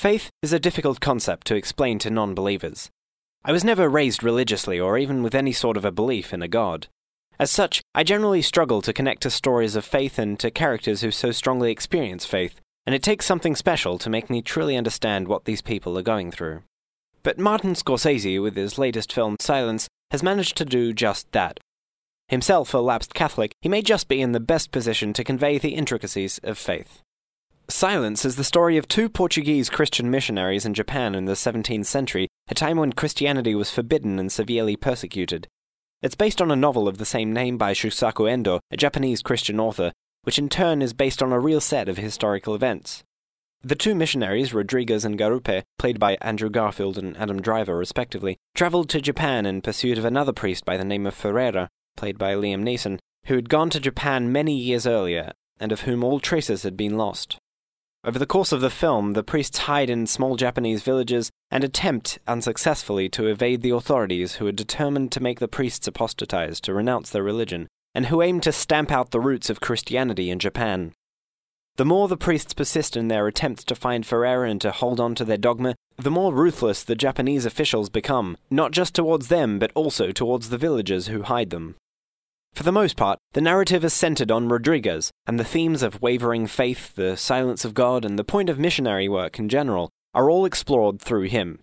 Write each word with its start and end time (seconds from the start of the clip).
Faith 0.00 0.30
is 0.40 0.54
a 0.54 0.58
difficult 0.58 0.98
concept 0.98 1.46
to 1.46 1.54
explain 1.54 1.98
to 1.98 2.08
non 2.08 2.34
believers. 2.34 2.88
I 3.44 3.52
was 3.52 3.62
never 3.62 3.86
raised 3.86 4.22
religiously 4.22 4.80
or 4.80 4.96
even 4.96 5.22
with 5.22 5.34
any 5.34 5.52
sort 5.52 5.76
of 5.76 5.84
a 5.84 5.92
belief 5.92 6.32
in 6.32 6.40
a 6.40 6.48
God. 6.48 6.86
As 7.38 7.50
such, 7.50 7.82
I 7.94 8.02
generally 8.02 8.40
struggle 8.40 8.80
to 8.80 8.94
connect 8.94 9.20
to 9.24 9.30
stories 9.30 9.76
of 9.76 9.84
faith 9.84 10.18
and 10.18 10.40
to 10.40 10.50
characters 10.50 11.02
who 11.02 11.10
so 11.10 11.32
strongly 11.32 11.70
experience 11.70 12.24
faith, 12.24 12.62
and 12.86 12.94
it 12.94 13.02
takes 13.02 13.26
something 13.26 13.54
special 13.54 13.98
to 13.98 14.08
make 14.08 14.30
me 14.30 14.40
truly 14.40 14.74
understand 14.74 15.28
what 15.28 15.44
these 15.44 15.60
people 15.60 15.98
are 15.98 16.02
going 16.02 16.30
through. 16.30 16.62
But 17.22 17.38
Martin 17.38 17.74
Scorsese, 17.74 18.40
with 18.40 18.56
his 18.56 18.78
latest 18.78 19.12
film 19.12 19.36
Silence, 19.38 19.86
has 20.12 20.22
managed 20.22 20.56
to 20.56 20.64
do 20.64 20.94
just 20.94 21.30
that. 21.32 21.60
Himself 22.28 22.72
a 22.72 22.78
lapsed 22.78 23.12
Catholic, 23.12 23.52
he 23.60 23.68
may 23.68 23.82
just 23.82 24.08
be 24.08 24.22
in 24.22 24.32
the 24.32 24.40
best 24.40 24.72
position 24.72 25.12
to 25.12 25.22
convey 25.22 25.58
the 25.58 25.74
intricacies 25.74 26.40
of 26.42 26.56
faith. 26.56 27.02
Silence 27.70 28.24
is 28.24 28.34
the 28.34 28.42
story 28.42 28.76
of 28.76 28.88
two 28.88 29.08
Portuguese 29.08 29.70
Christian 29.70 30.10
missionaries 30.10 30.66
in 30.66 30.74
Japan 30.74 31.14
in 31.14 31.26
the 31.26 31.34
17th 31.34 31.86
century, 31.86 32.26
a 32.48 32.54
time 32.54 32.76
when 32.76 32.92
Christianity 32.92 33.54
was 33.54 33.70
forbidden 33.70 34.18
and 34.18 34.30
severely 34.30 34.74
persecuted. 34.74 35.46
It's 36.02 36.16
based 36.16 36.42
on 36.42 36.50
a 36.50 36.56
novel 36.56 36.88
of 36.88 36.98
the 36.98 37.04
same 37.04 37.32
name 37.32 37.56
by 37.56 37.72
Shusaku 37.72 38.28
Endo, 38.28 38.58
a 38.72 38.76
Japanese 38.76 39.22
Christian 39.22 39.60
author, 39.60 39.92
which 40.24 40.36
in 40.38 40.48
turn 40.48 40.82
is 40.82 40.92
based 40.92 41.22
on 41.22 41.32
a 41.32 41.38
real 41.38 41.60
set 41.60 41.88
of 41.88 41.96
historical 41.96 42.56
events. 42.56 43.04
The 43.62 43.76
two 43.76 43.94
missionaries, 43.94 44.52
Rodrigues 44.52 45.04
and 45.04 45.16
Garupe, 45.16 45.62
played 45.78 46.00
by 46.00 46.18
Andrew 46.20 46.50
Garfield 46.50 46.98
and 46.98 47.16
Adam 47.18 47.40
Driver 47.40 47.76
respectively, 47.76 48.36
traveled 48.54 48.88
to 48.90 49.00
Japan 49.00 49.46
in 49.46 49.62
pursuit 49.62 49.96
of 49.96 50.04
another 50.04 50.32
priest 50.32 50.64
by 50.64 50.76
the 50.76 50.84
name 50.84 51.06
of 51.06 51.14
Ferreira, 51.14 51.68
played 51.96 52.18
by 52.18 52.34
Liam 52.34 52.62
Neeson, 52.62 52.98
who 53.26 53.36
had 53.36 53.48
gone 53.48 53.70
to 53.70 53.78
Japan 53.78 54.32
many 54.32 54.54
years 54.54 54.88
earlier, 54.88 55.30
and 55.60 55.70
of 55.70 55.82
whom 55.82 56.02
all 56.02 56.18
traces 56.18 56.64
had 56.64 56.76
been 56.76 56.98
lost. 56.98 57.38
Over 58.02 58.18
the 58.18 58.26
course 58.26 58.50
of 58.50 58.62
the 58.62 58.70
film, 58.70 59.12
the 59.12 59.22
priests 59.22 59.58
hide 59.58 59.90
in 59.90 60.06
small 60.06 60.36
Japanese 60.36 60.82
villages 60.82 61.30
and 61.50 61.62
attempt, 61.62 62.18
unsuccessfully, 62.26 63.10
to 63.10 63.26
evade 63.26 63.60
the 63.60 63.74
authorities 63.74 64.36
who 64.36 64.46
are 64.46 64.52
determined 64.52 65.12
to 65.12 65.22
make 65.22 65.38
the 65.38 65.48
priests 65.48 65.86
apostatize, 65.86 66.62
to 66.62 66.72
renounce 66.72 67.10
their 67.10 67.22
religion, 67.22 67.68
and 67.94 68.06
who 68.06 68.22
aim 68.22 68.40
to 68.40 68.52
stamp 68.52 68.90
out 68.90 69.10
the 69.10 69.20
roots 69.20 69.50
of 69.50 69.60
Christianity 69.60 70.30
in 70.30 70.38
Japan. 70.38 70.92
The 71.76 71.84
more 71.84 72.08
the 72.08 72.16
priests 72.16 72.54
persist 72.54 72.96
in 72.96 73.08
their 73.08 73.26
attempts 73.26 73.64
to 73.64 73.74
find 73.74 74.06
Ferreira 74.06 74.48
and 74.48 74.62
to 74.62 74.70
hold 74.70 74.98
on 74.98 75.14
to 75.16 75.24
their 75.26 75.36
dogma, 75.36 75.74
the 75.98 76.10
more 76.10 76.32
ruthless 76.32 76.82
the 76.82 76.94
Japanese 76.94 77.44
officials 77.44 77.90
become, 77.90 78.38
not 78.50 78.72
just 78.72 78.94
towards 78.94 79.28
them, 79.28 79.58
but 79.58 79.72
also 79.74 80.10
towards 80.10 80.48
the 80.48 80.58
villagers 80.58 81.08
who 81.08 81.22
hide 81.22 81.50
them. 81.50 81.76
For 82.54 82.62
the 82.62 82.72
most 82.72 82.96
part, 82.96 83.18
the 83.32 83.40
narrative 83.40 83.84
is 83.84 83.92
centered 83.94 84.30
on 84.30 84.48
Rodrigues, 84.48 85.10
and 85.26 85.38
the 85.38 85.44
themes 85.44 85.82
of 85.82 86.02
wavering 86.02 86.46
faith, 86.46 86.94
the 86.94 87.16
silence 87.16 87.64
of 87.64 87.74
God, 87.74 88.04
and 88.04 88.18
the 88.18 88.24
point 88.24 88.50
of 88.50 88.58
missionary 88.58 89.08
work 89.08 89.38
in 89.38 89.48
general 89.48 89.90
are 90.14 90.28
all 90.28 90.44
explored 90.44 91.00
through 91.00 91.28
him. 91.28 91.60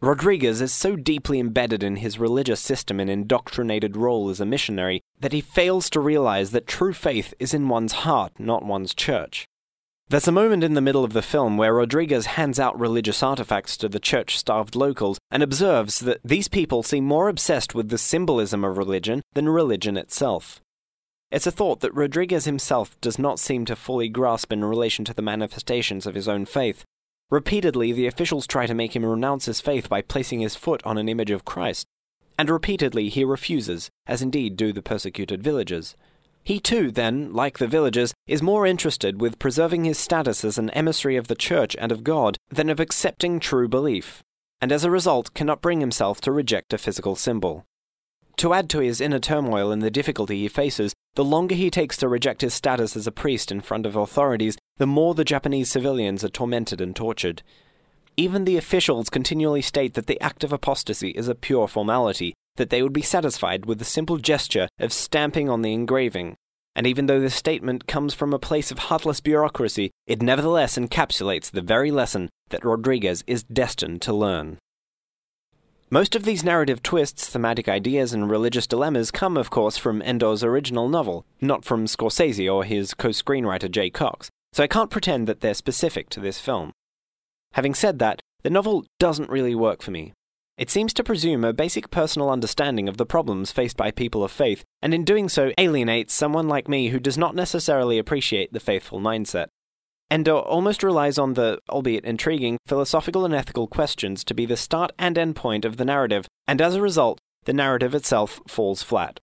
Rodrigues 0.00 0.60
is 0.60 0.72
so 0.72 0.96
deeply 0.96 1.38
embedded 1.38 1.84
in 1.84 1.96
his 1.96 2.18
religious 2.18 2.60
system 2.60 2.98
and 2.98 3.08
indoctrinated 3.08 3.96
role 3.96 4.30
as 4.30 4.40
a 4.40 4.44
missionary 4.44 5.00
that 5.20 5.32
he 5.32 5.40
fails 5.40 5.88
to 5.90 6.00
realize 6.00 6.50
that 6.50 6.66
true 6.66 6.92
faith 6.92 7.32
is 7.38 7.54
in 7.54 7.68
one's 7.68 7.92
heart, 7.92 8.32
not 8.38 8.64
one's 8.64 8.94
church. 8.94 9.46
There's 10.12 10.28
a 10.28 10.30
moment 10.30 10.62
in 10.62 10.74
the 10.74 10.82
middle 10.82 11.04
of 11.04 11.14
the 11.14 11.22
film 11.22 11.56
where 11.56 11.72
Rodrigues 11.72 12.26
hands 12.26 12.60
out 12.60 12.78
religious 12.78 13.22
artifacts 13.22 13.78
to 13.78 13.88
the 13.88 13.98
church 13.98 14.36
starved 14.36 14.76
locals 14.76 15.16
and 15.30 15.42
observes 15.42 16.00
that 16.00 16.20
these 16.22 16.48
people 16.48 16.82
seem 16.82 17.04
more 17.04 17.30
obsessed 17.30 17.74
with 17.74 17.88
the 17.88 17.96
symbolism 17.96 18.62
of 18.62 18.76
religion 18.76 19.22
than 19.32 19.48
religion 19.48 19.96
itself. 19.96 20.60
It's 21.30 21.46
a 21.46 21.50
thought 21.50 21.80
that 21.80 21.94
Rodrigues 21.94 22.44
himself 22.44 23.00
does 23.00 23.18
not 23.18 23.38
seem 23.38 23.64
to 23.64 23.74
fully 23.74 24.10
grasp 24.10 24.52
in 24.52 24.62
relation 24.62 25.06
to 25.06 25.14
the 25.14 25.22
manifestations 25.22 26.04
of 26.04 26.14
his 26.14 26.28
own 26.28 26.44
faith. 26.44 26.84
Repeatedly, 27.30 27.90
the 27.92 28.06
officials 28.06 28.46
try 28.46 28.66
to 28.66 28.74
make 28.74 28.94
him 28.94 29.06
renounce 29.06 29.46
his 29.46 29.62
faith 29.62 29.88
by 29.88 30.02
placing 30.02 30.40
his 30.40 30.56
foot 30.56 30.82
on 30.84 30.98
an 30.98 31.08
image 31.08 31.30
of 31.30 31.46
Christ, 31.46 31.86
and 32.38 32.50
repeatedly 32.50 33.08
he 33.08 33.24
refuses, 33.24 33.88
as 34.06 34.20
indeed 34.20 34.58
do 34.58 34.74
the 34.74 34.82
persecuted 34.82 35.42
villagers. 35.42 35.96
He 36.44 36.58
too, 36.58 36.90
then, 36.90 37.32
like 37.32 37.58
the 37.58 37.68
villagers, 37.68 38.12
is 38.26 38.42
more 38.42 38.66
interested 38.66 39.20
with 39.20 39.38
preserving 39.38 39.84
his 39.84 39.98
status 39.98 40.44
as 40.44 40.58
an 40.58 40.70
emissary 40.70 41.16
of 41.16 41.28
the 41.28 41.36
Church 41.36 41.76
and 41.78 41.92
of 41.92 42.02
God 42.02 42.36
than 42.50 42.68
of 42.68 42.80
accepting 42.80 43.38
true 43.38 43.68
belief, 43.68 44.22
and 44.60 44.72
as 44.72 44.84
a 44.84 44.90
result 44.90 45.34
cannot 45.34 45.62
bring 45.62 45.80
himself 45.80 46.20
to 46.22 46.32
reject 46.32 46.72
a 46.72 46.78
physical 46.78 47.14
symbol. 47.14 47.64
To 48.38 48.54
add 48.54 48.68
to 48.70 48.80
his 48.80 49.00
inner 49.00 49.20
turmoil 49.20 49.70
and 49.70 49.82
the 49.82 49.90
difficulty 49.90 50.40
he 50.40 50.48
faces, 50.48 50.94
the 51.14 51.24
longer 51.24 51.54
he 51.54 51.70
takes 51.70 51.96
to 51.98 52.08
reject 52.08 52.40
his 52.40 52.54
status 52.54 52.96
as 52.96 53.06
a 53.06 53.12
priest 53.12 53.52
in 53.52 53.60
front 53.60 53.86
of 53.86 53.94
authorities, 53.94 54.56
the 54.78 54.86
more 54.86 55.14
the 55.14 55.24
Japanese 55.24 55.70
civilians 55.70 56.24
are 56.24 56.28
tormented 56.28 56.80
and 56.80 56.96
tortured. 56.96 57.42
Even 58.16 58.44
the 58.44 58.56
officials 58.56 59.10
continually 59.10 59.62
state 59.62 59.94
that 59.94 60.06
the 60.06 60.20
act 60.20 60.42
of 60.42 60.52
apostasy 60.52 61.10
is 61.10 61.28
a 61.28 61.34
pure 61.34 61.68
formality, 61.68 62.34
that 62.56 62.70
they 62.70 62.82
would 62.82 62.92
be 62.92 63.02
satisfied 63.02 63.66
with 63.66 63.78
the 63.78 63.84
simple 63.84 64.18
gesture 64.18 64.68
of 64.78 64.92
stamping 64.92 65.48
on 65.48 65.62
the 65.62 65.72
engraving. 65.72 66.36
And 66.74 66.86
even 66.86 67.06
though 67.06 67.20
this 67.20 67.34
statement 67.34 67.86
comes 67.86 68.14
from 68.14 68.32
a 68.32 68.38
place 68.38 68.70
of 68.70 68.78
heartless 68.78 69.20
bureaucracy, 69.20 69.90
it 70.06 70.22
nevertheless 70.22 70.78
encapsulates 70.78 71.50
the 71.50 71.60
very 71.60 71.90
lesson 71.90 72.30
that 72.48 72.64
Rodrigues 72.64 73.22
is 73.26 73.42
destined 73.42 74.00
to 74.02 74.12
learn. 74.12 74.58
Most 75.90 76.14
of 76.16 76.24
these 76.24 76.42
narrative 76.42 76.82
twists, 76.82 77.28
thematic 77.28 77.68
ideas, 77.68 78.14
and 78.14 78.30
religious 78.30 78.66
dilemmas 78.66 79.10
come, 79.10 79.36
of 79.36 79.50
course, 79.50 79.76
from 79.76 80.00
Endo's 80.00 80.42
original 80.42 80.88
novel, 80.88 81.26
not 81.42 81.66
from 81.66 81.84
Scorsese 81.84 82.50
or 82.50 82.64
his 82.64 82.94
co 82.94 83.10
screenwriter 83.10 83.70
Jay 83.70 83.90
Cocks, 83.90 84.30
so 84.54 84.62
I 84.62 84.68
can't 84.68 84.90
pretend 84.90 85.28
that 85.28 85.40
they're 85.40 85.52
specific 85.52 86.08
to 86.08 86.20
this 86.20 86.40
film. 86.40 86.72
Having 87.52 87.74
said 87.74 87.98
that, 87.98 88.22
the 88.42 88.48
novel 88.48 88.86
doesn't 88.98 89.28
really 89.28 89.54
work 89.54 89.82
for 89.82 89.90
me. 89.90 90.14
It 90.62 90.70
seems 90.70 90.94
to 90.94 91.02
presume 91.02 91.42
a 91.42 91.52
basic 91.52 91.90
personal 91.90 92.30
understanding 92.30 92.88
of 92.88 92.96
the 92.96 93.04
problems 93.04 93.50
faced 93.50 93.76
by 93.76 93.90
people 93.90 94.22
of 94.22 94.30
faith, 94.30 94.62
and 94.80 94.94
in 94.94 95.02
doing 95.02 95.28
so 95.28 95.50
alienates 95.58 96.14
someone 96.14 96.46
like 96.46 96.68
me 96.68 96.90
who 96.90 97.00
does 97.00 97.18
not 97.18 97.34
necessarily 97.34 97.98
appreciate 97.98 98.52
the 98.52 98.60
faithful 98.60 99.00
mindset. 99.00 99.48
Endo 100.08 100.38
uh, 100.38 100.42
almost 100.42 100.84
relies 100.84 101.18
on 101.18 101.34
the, 101.34 101.58
albeit 101.68 102.04
intriguing, 102.04 102.58
philosophical 102.64 103.24
and 103.24 103.34
ethical 103.34 103.66
questions 103.66 104.22
to 104.22 104.34
be 104.34 104.46
the 104.46 104.56
start 104.56 104.92
and 105.00 105.18
end 105.18 105.34
point 105.34 105.64
of 105.64 105.78
the 105.78 105.84
narrative, 105.84 106.28
and 106.46 106.62
as 106.62 106.76
a 106.76 106.80
result, 106.80 107.18
the 107.42 107.52
narrative 107.52 107.92
itself 107.92 108.40
falls 108.46 108.84
flat. 108.84 109.18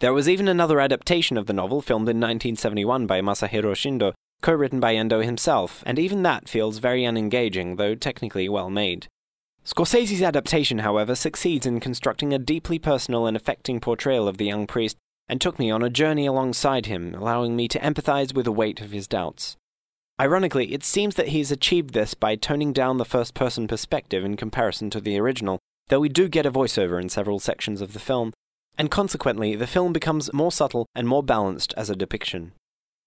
There 0.00 0.12
was 0.12 0.28
even 0.28 0.48
another 0.48 0.80
adaptation 0.80 1.36
of 1.36 1.46
the 1.46 1.52
novel 1.52 1.82
filmed 1.82 2.08
in 2.08 2.16
1971 2.16 3.06
by 3.06 3.20
Masahiro 3.20 3.76
Shinoda, 3.76 4.12
co 4.42 4.52
written 4.52 4.80
by 4.80 4.96
Endo 4.96 5.22
himself, 5.22 5.84
and 5.86 6.00
even 6.00 6.24
that 6.24 6.48
feels 6.48 6.78
very 6.78 7.04
unengaging, 7.04 7.76
though 7.76 7.94
technically 7.94 8.48
well 8.48 8.70
made. 8.70 9.06
Scorsese's 9.64 10.20
adaptation, 10.20 10.80
however, 10.80 11.14
succeeds 11.14 11.64
in 11.64 11.80
constructing 11.80 12.34
a 12.34 12.38
deeply 12.38 12.78
personal 12.78 13.26
and 13.26 13.36
affecting 13.36 13.80
portrayal 13.80 14.28
of 14.28 14.36
the 14.36 14.44
young 14.44 14.66
priest, 14.66 14.98
and 15.26 15.40
took 15.40 15.58
me 15.58 15.70
on 15.70 15.82
a 15.82 15.88
journey 15.88 16.26
alongside 16.26 16.84
him, 16.84 17.14
allowing 17.14 17.56
me 17.56 17.66
to 17.68 17.78
empathize 17.78 18.34
with 18.34 18.44
the 18.44 18.52
weight 18.52 18.82
of 18.82 18.90
his 18.90 19.08
doubts. 19.08 19.56
Ironically, 20.20 20.74
it 20.74 20.84
seems 20.84 21.14
that 21.14 21.28
he's 21.28 21.50
achieved 21.50 21.94
this 21.94 22.12
by 22.12 22.36
toning 22.36 22.74
down 22.74 22.98
the 22.98 23.06
first 23.06 23.32
person 23.32 23.66
perspective 23.66 24.22
in 24.22 24.36
comparison 24.36 24.90
to 24.90 25.00
the 25.00 25.18
original, 25.18 25.58
though 25.88 26.00
we 26.00 26.10
do 26.10 26.28
get 26.28 26.46
a 26.46 26.52
voiceover 26.52 27.00
in 27.00 27.08
several 27.08 27.40
sections 27.40 27.80
of 27.80 27.94
the 27.94 27.98
film, 27.98 28.32
and 28.76 28.90
consequently, 28.90 29.56
the 29.56 29.66
film 29.66 29.92
becomes 29.92 30.32
more 30.32 30.52
subtle 30.52 30.86
and 30.94 31.08
more 31.08 31.22
balanced 31.22 31.72
as 31.76 31.88
a 31.88 31.96
depiction. 31.96 32.52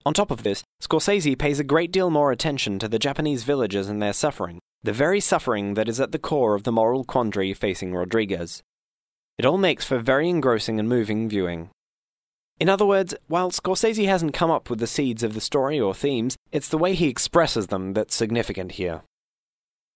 On 0.05 0.13
top 0.13 0.31
of 0.31 0.43
this, 0.43 0.63
Scorsese 0.81 1.37
pays 1.37 1.59
a 1.59 1.63
great 1.63 1.91
deal 1.91 2.09
more 2.09 2.31
attention 2.31 2.77
to 2.79 2.87
the 2.87 2.99
Japanese 2.99 3.43
villagers 3.43 3.89
and 3.89 4.01
their 4.01 4.13
suffering, 4.13 4.59
the 4.83 4.93
very 4.93 5.19
suffering 5.19 5.73
that 5.73 5.89
is 5.89 5.99
at 5.99 6.11
the 6.11 6.19
core 6.19 6.53
of 6.53 6.63
the 6.63 6.71
moral 6.71 7.03
quandary 7.03 7.53
facing 7.53 7.93
Rodrigues. 7.93 8.61
It 9.37 9.45
all 9.45 9.57
makes 9.57 9.85
for 9.85 9.99
very 9.99 10.29
engrossing 10.29 10.79
and 10.79 10.87
moving 10.87 11.27
viewing. 11.27 11.69
In 12.59 12.69
other 12.69 12.85
words, 12.85 13.13
while 13.27 13.51
Scorsese 13.51 14.07
hasn't 14.07 14.33
come 14.33 14.49
up 14.49 14.69
with 14.69 14.79
the 14.79 14.87
seeds 14.87 15.23
of 15.23 15.33
the 15.33 15.41
story 15.41 15.79
or 15.79 15.93
themes, 15.93 16.35
it's 16.51 16.69
the 16.69 16.77
way 16.77 16.95
he 16.95 17.07
expresses 17.07 17.67
them 17.67 17.93
that's 17.93 18.15
significant 18.15 18.73
here. 18.73 19.03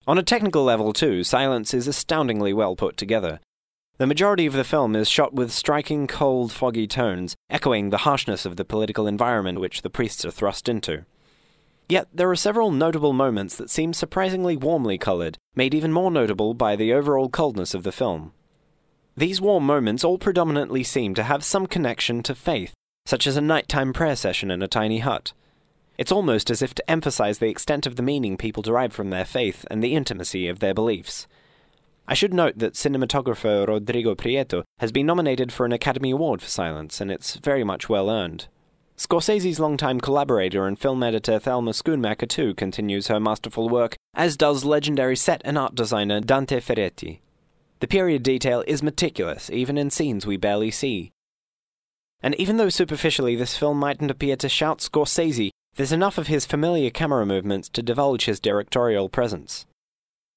On 0.07 0.17
a 0.17 0.23
technical 0.23 0.63
level, 0.63 0.93
too, 0.93 1.23
Silence 1.23 1.73
is 1.73 1.87
astoundingly 1.87 2.53
well 2.53 2.75
put 2.75 2.97
together. 2.97 3.39
The 4.01 4.07
majority 4.07 4.47
of 4.47 4.53
the 4.53 4.63
film 4.63 4.95
is 4.95 5.07
shot 5.07 5.35
with 5.35 5.51
striking, 5.51 6.07
cold, 6.07 6.51
foggy 6.51 6.87
tones, 6.87 7.35
echoing 7.51 7.91
the 7.91 7.99
harshness 7.99 8.47
of 8.47 8.55
the 8.55 8.65
political 8.65 9.05
environment 9.05 9.59
which 9.59 9.83
the 9.83 9.91
priests 9.91 10.25
are 10.25 10.31
thrust 10.31 10.67
into. 10.67 11.05
Yet 11.87 12.07
there 12.11 12.31
are 12.31 12.35
several 12.35 12.71
notable 12.71 13.13
moments 13.13 13.55
that 13.57 13.69
seem 13.69 13.93
surprisingly 13.93 14.57
warmly 14.57 14.97
coloured, 14.97 15.37
made 15.53 15.75
even 15.75 15.93
more 15.93 16.09
notable 16.09 16.55
by 16.55 16.75
the 16.75 16.91
overall 16.91 17.29
coldness 17.29 17.75
of 17.75 17.83
the 17.83 17.91
film. 17.91 18.33
These 19.15 19.39
warm 19.39 19.67
moments 19.67 20.03
all 20.03 20.17
predominantly 20.17 20.83
seem 20.83 21.13
to 21.13 21.21
have 21.21 21.43
some 21.43 21.67
connection 21.67 22.23
to 22.23 22.33
faith, 22.33 22.73
such 23.05 23.27
as 23.27 23.37
a 23.37 23.39
nighttime 23.39 23.93
prayer 23.93 24.15
session 24.15 24.49
in 24.49 24.63
a 24.63 24.67
tiny 24.67 24.97
hut. 24.97 25.33
It's 25.99 26.11
almost 26.11 26.49
as 26.49 26.63
if 26.63 26.73
to 26.73 26.89
emphasize 26.89 27.37
the 27.37 27.49
extent 27.49 27.85
of 27.85 27.97
the 27.97 28.01
meaning 28.01 28.35
people 28.35 28.63
derive 28.63 28.93
from 28.93 29.11
their 29.11 29.25
faith 29.25 29.63
and 29.69 29.83
the 29.83 29.93
intimacy 29.93 30.47
of 30.47 30.57
their 30.57 30.73
beliefs. 30.73 31.27
I 32.11 32.13
should 32.13 32.33
note 32.33 32.57
that 32.57 32.73
cinematographer 32.73 33.65
Rodrigo 33.65 34.15
Prieto 34.15 34.65
has 34.79 34.91
been 34.91 35.05
nominated 35.05 35.49
for 35.49 35.65
an 35.65 35.71
Academy 35.71 36.11
Award 36.11 36.41
for 36.41 36.49
Silence, 36.49 36.99
and 36.99 37.09
it's 37.09 37.35
very 37.35 37.63
much 37.63 37.87
well 37.87 38.09
earned. 38.09 38.49
Scorsese's 38.97 39.61
longtime 39.61 40.01
collaborator 40.01 40.67
and 40.67 40.77
film 40.77 41.03
editor 41.03 41.39
Thelma 41.39 41.71
Schoonmaker 41.71 42.27
too 42.27 42.53
continues 42.53 43.07
her 43.07 43.17
masterful 43.17 43.69
work, 43.69 43.95
as 44.13 44.35
does 44.35 44.65
legendary 44.65 45.15
set 45.15 45.41
and 45.45 45.57
art 45.57 45.73
designer 45.73 46.19
Dante 46.19 46.59
Ferretti. 46.59 47.21
The 47.79 47.87
period 47.87 48.23
detail 48.23 48.61
is 48.67 48.83
meticulous, 48.83 49.49
even 49.49 49.77
in 49.77 49.89
scenes 49.89 50.27
we 50.27 50.35
barely 50.35 50.69
see. 50.69 51.13
And 52.21 52.35
even 52.35 52.57
though 52.57 52.67
superficially 52.67 53.37
this 53.37 53.55
film 53.55 53.79
mightn't 53.79 54.11
appear 54.11 54.35
to 54.35 54.49
shout 54.49 54.79
Scorsese, 54.79 55.51
there's 55.75 55.93
enough 55.93 56.17
of 56.17 56.27
his 56.27 56.45
familiar 56.45 56.89
camera 56.89 57.25
movements 57.25 57.69
to 57.69 57.81
divulge 57.81 58.25
his 58.25 58.41
directorial 58.41 59.07
presence. 59.07 59.65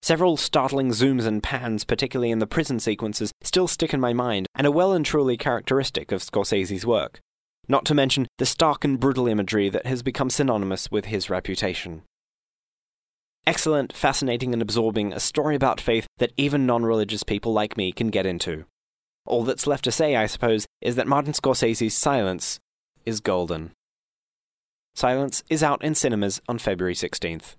Several 0.05 0.37
startling 0.37 0.91
zooms 0.91 1.25
and 1.25 1.43
pans, 1.43 1.83
particularly 1.83 2.31
in 2.31 2.39
the 2.39 2.47
prison 2.47 2.79
sequences, 2.79 3.33
still 3.43 3.67
stick 3.67 3.95
in 3.95 4.01
my 4.01 4.13
mind 4.13 4.47
and 4.55 4.67
are 4.67 4.71
well 4.71 4.93
and 4.93 5.07
truly 5.07 5.39
characteristic 5.39 6.13
of 6.13 6.21
Scorsese's 6.21 6.85
work 6.85 7.21
not 7.69 7.85
to 7.87 7.95
mention 7.95 8.27
the 8.39 8.45
stark 8.47 8.85
and 8.85 9.01
brutal 9.01 9.27
imagery 9.27 9.69
that 9.69 9.87
has 9.87 10.03
become 10.03 10.31
synonymous 10.31 10.91
with 10.91 11.07
his 11.07 11.31
reputation. 11.31 12.03
Excellent, 13.47 13.93
fascinating, 13.93 14.53
and 14.53 14.63
absorbing, 14.63 15.13
a 15.13 15.21
story 15.21 15.55
about 15.55 15.81
faith 15.81 16.07
that 16.19 16.33
even 16.37 16.67
non 16.67 16.85
religious 16.85 17.23
people 17.23 17.53
like 17.53 17.77
me 17.77 17.93
can 17.93 18.09
get 18.09 18.27
into. 18.27 18.65
All 19.27 19.45
that's 19.45 19.67
left 19.67 19.85
to 19.85 19.93
say, 19.93 20.17
I 20.17 20.27
suppose, 20.27 20.67
is 20.81 20.97
that 20.97 21.07
Martin 21.07 21.33
Scorsese's 21.33 21.97
Silence 21.97 22.59
is 23.05 23.21
golden. 23.21 23.73
Silence 24.95 25.43
is 25.51 25.63
out 25.63 25.83
in 25.83 25.95
cinemas 25.95 26.41
on 26.49 26.59
February 26.59 26.95
16th. 26.95 27.57